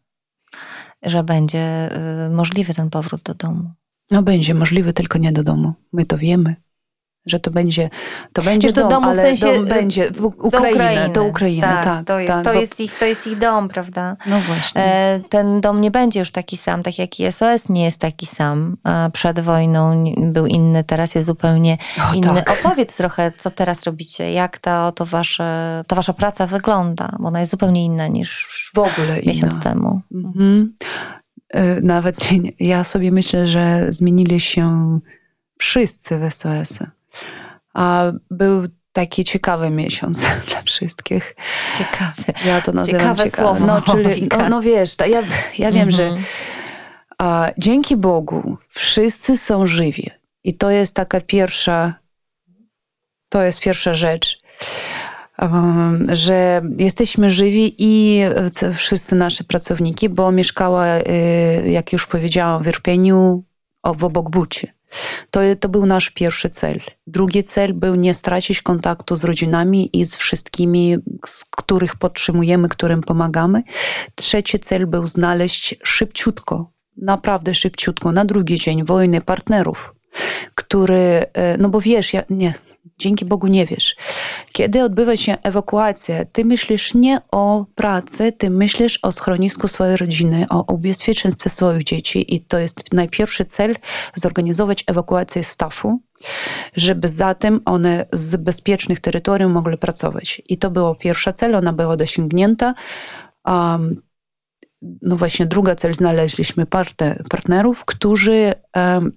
[1.03, 1.89] że będzie
[2.25, 3.71] y, możliwy ten powrót do domu.
[4.12, 5.73] No będzie możliwy, tylko nie do domu.
[5.93, 6.55] My to wiemy
[7.29, 7.89] że to będzie,
[8.33, 11.23] to będzie Wiesz, dom, domu, ale w sensie, dom będzie w Ukrainę, do Ukrainy, do
[11.23, 12.59] Ukrainy tak, tak, to, jest, tak, to, bo...
[12.59, 14.17] jest ich, to jest ich dom, prawda?
[14.25, 14.83] No właśnie.
[14.83, 18.25] E, ten dom nie będzie już taki sam, tak jak i SOS nie jest taki
[18.25, 18.77] sam.
[19.13, 21.77] Przed wojną był inny, teraz jest zupełnie
[22.11, 22.43] o, inny.
[22.43, 22.49] Tak.
[22.59, 27.39] Opowiedz trochę, co teraz robicie, jak ta, to wasze, ta wasza praca wygląda, bo ona
[27.39, 29.63] jest zupełnie inna niż w ogóle miesiąc inna.
[29.63, 30.01] temu.
[30.13, 30.75] Mhm.
[31.49, 32.15] E, nawet
[32.59, 34.99] ja sobie myślę, że zmienili się
[35.57, 36.83] wszyscy w SOS-y.
[36.83, 36.98] A
[38.32, 41.36] był taki ciekawy miesiąc dla wszystkich.
[41.77, 42.34] Ciekawy.
[42.45, 43.23] Ja to nazywam ciekawe.
[43.23, 43.47] ciekawe.
[43.47, 45.23] Słowo, no, czyli, no, no wiesz, ja,
[45.58, 46.23] ja wiem, że mhm.
[47.17, 50.10] a, dzięki Bogu wszyscy są żywi.
[50.43, 51.93] I to jest taka pierwsza,
[53.29, 54.41] to jest pierwsza rzecz,
[55.41, 58.21] um, że jesteśmy żywi i
[58.73, 63.43] wszyscy nasi pracowniki, bo mieszkała, y, jak już powiedziałam, w Irpieniu
[63.84, 64.78] obok Buci.
[65.32, 66.80] To, to był nasz pierwszy cel.
[67.08, 73.02] Drugi cel był nie stracić kontaktu z rodzinami i z wszystkimi, z których podtrzymujemy, którym
[73.02, 73.63] pomagamy.
[74.15, 79.95] Trzeci cel był znaleźć szybciutko, naprawdę szybciutko, na drugi dzień wojny partnerów,
[80.56, 82.54] który, e, no bo wiesz, ja, nie,
[82.99, 83.95] dzięki Bogu nie wiesz.
[84.51, 90.45] kiedy odbywa się ewakuacja, ty myślisz nie o pracy, ty myślisz o schronisku swojej rodziny,
[90.49, 93.75] o bezpieczeństwie swoich dzieci i to jest najpierwszy cel
[94.15, 96.01] zorganizować ewakuację stafu,
[96.75, 100.41] żeby zatem one z bezpiecznych terytoriów mogły pracować.
[100.49, 102.73] I to było pierwsza cel, ona była dosięgnięta.
[103.45, 104.01] Um,
[104.81, 106.65] no właśnie druga cel, znaleźliśmy
[107.29, 109.11] partnerów, którzy um,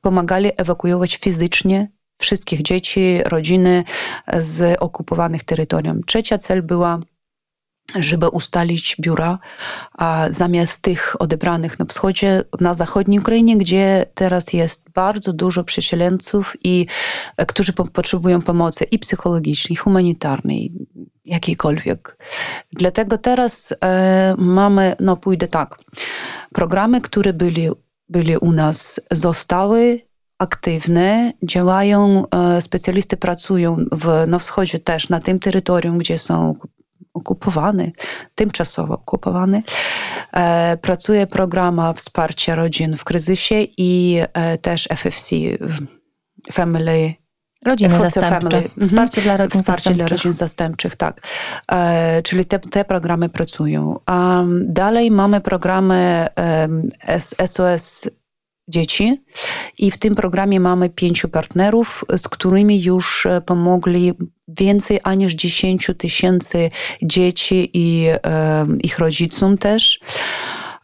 [0.00, 3.84] pomagali ewakuować fizycznie wszystkich dzieci, rodziny
[4.38, 6.04] z okupowanych terytorium.
[6.04, 7.00] Trzecia cel była
[7.94, 9.38] żeby ustalić biura,
[9.92, 16.56] a zamiast tych odebranych na wschodzie, na zachodniej Ukrainie, gdzie teraz jest bardzo dużo przesiedleńców
[16.64, 16.86] i
[17.36, 20.72] e, którzy po, potrzebują pomocy i psychologicznej, i humanitarnej,
[21.24, 22.16] jakiejkolwiek.
[22.72, 25.78] Dlatego teraz e, mamy, no pójdę tak,
[26.52, 27.68] programy, które byli,
[28.08, 30.07] byli u nas, zostały
[30.38, 36.54] aktywne, działają, e, specjalisty pracują w, na wschodzie też, na tym terytorium, gdzie są
[37.14, 37.90] okupowane,
[38.34, 39.62] tymczasowo okupowane.
[40.32, 45.36] E, pracuje programa wsparcia rodzin w kryzysie i e, też FFC,
[46.52, 47.14] Family
[47.66, 48.56] Rodziny zastępcze.
[48.56, 48.88] Mhm.
[48.88, 49.96] Wsparcie dla rodzin Wsparcie zastępczych.
[49.96, 51.20] dla rodzin zastępczych, tak.
[51.72, 53.98] E, czyli te, te programy pracują.
[54.08, 56.88] Um, dalej mamy programy um,
[57.46, 58.08] SOS
[58.68, 59.22] dzieci
[59.78, 64.12] i w tym programie mamy pięciu partnerów, z którymi już e, pomogli
[64.48, 66.70] więcej aniż 10 tysięcy
[67.02, 70.00] dzieci i um, ich rodzicom też.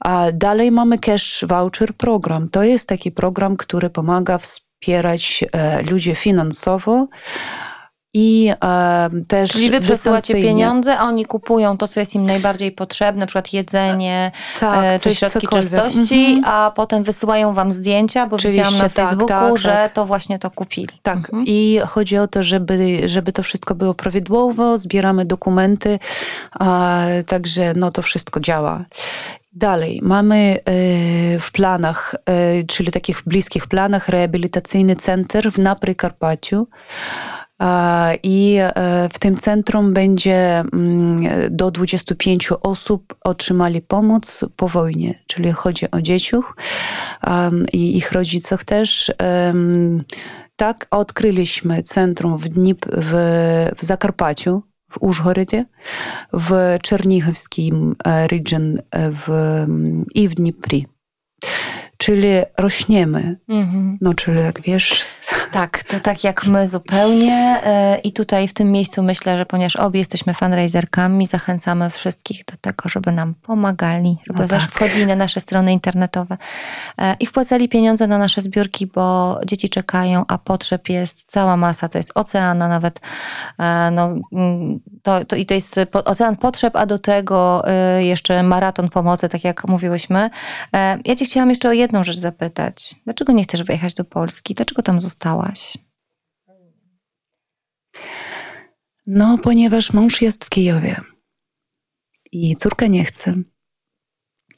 [0.00, 2.48] A dalej mamy Cash Voucher Program.
[2.48, 7.08] To jest taki program, który pomaga wspierać e, ludzi finansowo
[8.14, 12.72] i e, też Czyli wy przesyłacie pieniądze, a oni kupują to, co jest im najbardziej
[12.72, 15.70] potrzebne, na przykład jedzenie, Tak, e, czy środki cokolwiek.
[15.70, 16.44] czystości, Mhm.
[16.55, 19.92] a potem wysyłają wam zdjęcia, bo Oczywiście, widziałam na tak, Facebooku, tak, że tak.
[19.92, 20.88] to właśnie to kupili.
[21.03, 21.44] Tak, Mhm.
[21.46, 25.98] i chodzi o to, żeby, żeby to wszystko było prawidłowo, zbieramy dokumenty,
[26.61, 28.85] a, także no, to wszystko działa.
[29.53, 30.72] Dalej, mamy e,
[31.38, 36.66] w planach, e, czyli takich bliskich planach, rehabilitacyjny center w- na Przykarpaciu.
[37.58, 45.22] A, I e, w tym centrum będzie mm, do 25 osób otrzymali pomoc po wojnie,
[45.26, 46.56] czyli chodzi o dzieciów
[47.72, 49.12] i ich rodziców też.
[50.56, 53.12] Tak odkryliśmy centrum w, Dnip, w,
[53.76, 55.64] w Zakarpaciu, w Użgorodzie,
[56.32, 60.86] w Czernichowskim e, region e, w, mm, i w Dnipri.
[62.04, 63.36] Czyli rośniemy.
[63.48, 63.98] Mhm.
[64.00, 65.04] No, czyli jak wiesz,
[65.54, 67.60] Tak, to tak jak my zupełnie.
[67.64, 72.56] E, I tutaj w tym miejscu myślę, że ponieważ obie jesteśmy fundraiserkami, zachęcamy wszystkich do
[72.60, 74.60] tego, żeby nam pomagali, żeby No tak.
[74.60, 76.36] wchodzili na nasze strony internetowe
[76.98, 81.88] e, i wpłacali pieniądze na nasze zbiórki, bo dzieci czekają, a potrzeb jest cała masa.
[81.88, 83.00] To jest ocean, a nawet
[83.58, 87.62] e, no, mm, to, to, i to jest ocean potrzeb, a do tego
[87.98, 90.30] jeszcze maraton pomocy, tak jak mówiłyśmy.
[91.04, 92.94] Ja cię chciałam jeszcze o jedną rzecz zapytać.
[93.04, 94.54] Dlaczego nie chcesz wyjechać do Polski?
[94.54, 95.78] Dlaczego tam zostałaś?
[99.07, 101.00] No, ponieważ mąż jest w Kijowie
[102.33, 103.35] i córka nie chce.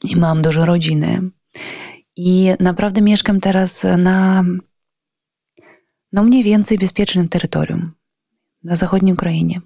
[0.03, 1.21] I mam dużo rodziny.
[2.15, 4.43] I naprawdę mieszkam teraz na
[6.11, 7.91] no mniej więcej bezpiecznym terytorium,
[8.63, 9.61] na zachodniej Ukrainie.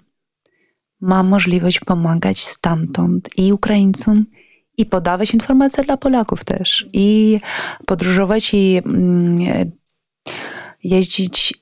[1.00, 4.26] Mam możliwość pomagać stamtąd i Ukraińcom,
[4.76, 6.86] i podawać informacje dla Polaków też.
[6.92, 7.40] I
[7.86, 9.72] podróżować i mm,
[10.84, 11.54] jeździć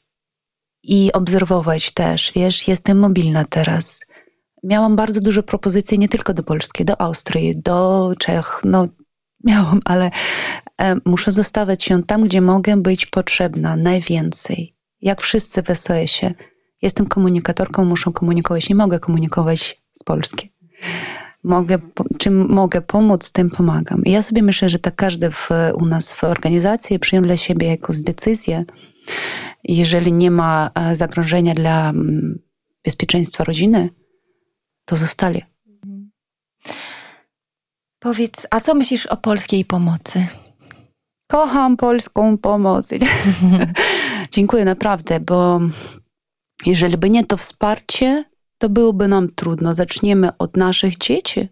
[0.82, 2.32] i obserwować też.
[2.34, 4.00] Wiesz, jestem mobilna teraz.
[4.64, 8.60] Miałam bardzo dużo propozycji nie tylko do Polski, do Austrii, do Czech.
[8.64, 8.88] No,
[9.44, 10.10] miałam, ale
[10.80, 14.74] e, muszę zostawiać się tam, gdzie mogę być potrzebna najwięcej.
[15.00, 16.34] Jak wszyscy w SOS-ie.
[16.82, 18.68] Jestem komunikatorką, muszę komunikować.
[18.68, 20.52] Nie mogę komunikować z Polski.
[21.44, 21.78] Mogę,
[22.18, 24.04] czym mogę pomóc, tym pomagam.
[24.04, 27.66] I ja sobie myślę, że tak każdy w, u nas w organizacji przyjął dla siebie
[27.66, 28.64] jakąś decyzję,
[29.64, 32.38] jeżeli nie ma e, zagrożenia dla mm,
[32.84, 33.90] bezpieczeństwa rodziny,
[34.84, 35.42] to zostali.
[37.98, 40.26] Powiedz, a co myślisz o polskiej pomocy?
[41.30, 42.90] Kocham polską pomoc.
[44.32, 45.60] Dziękuję naprawdę, bo
[46.66, 48.24] jeżeli by nie to wsparcie,
[48.60, 49.74] to byłoby nam trudno.
[49.74, 51.48] Zaczniemy od naszych dzieci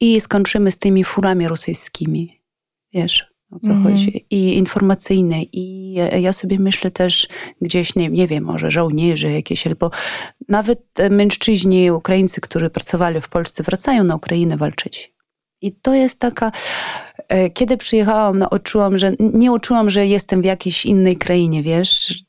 [0.00, 2.40] i skończymy z tymi furami rosyjskimi.
[2.92, 3.82] Wiesz, o co Mhm.
[3.84, 4.26] chodzi.
[4.30, 5.42] I informacyjne.
[5.42, 7.28] I ja sobie myślę też
[7.62, 9.90] gdzieś, nie, nie wiem, może żołnierze jakieś, albo
[10.48, 15.12] nawet mężczyźni, Ukraińcy, którzy pracowali w Polsce, wracają na Ukrainę walczyć.
[15.60, 16.52] I to jest taka,
[17.28, 22.24] e, kiedy przyjechałam, no, odczułam, że nie odczułam, że jestem w jakiejś innej krainie, wiesz,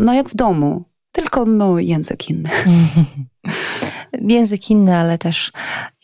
[0.00, 0.87] no jak w domu.
[1.18, 2.50] Tylko no, język inny.
[4.12, 5.52] Język inny, ale też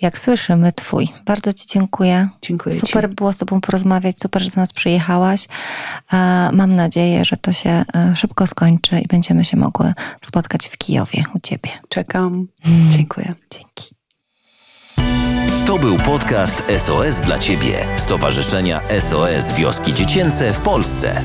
[0.01, 1.09] jak słyszymy, twój.
[1.25, 2.29] Bardzo Ci dziękuję.
[2.43, 3.15] Dziękuję Super ci.
[3.15, 5.49] było z Tobą porozmawiać, super, że do nas przyjechałaś.
[6.53, 11.25] Mam nadzieję, że to się e, szybko skończy i będziemy się mogły spotkać w Kijowie
[11.35, 11.71] u Ciebie.
[11.89, 12.49] Czekam.
[12.89, 13.35] Dziękuję.
[13.51, 13.95] Dzięki.
[15.67, 21.23] To był podcast SOS dla Ciebie, Stowarzyszenia SOS Wioski Dziecięce w Polsce.